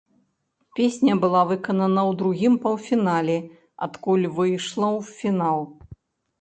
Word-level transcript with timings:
Песня 0.79 1.13
была 1.25 1.41
выканана 1.51 2.01
ў 2.13 2.17
другім 2.23 2.57
паўфінале, 2.65 3.37
адкуль 3.89 4.27
выйшла 4.41 4.87
ў 4.99 5.15
фінал. 5.17 5.59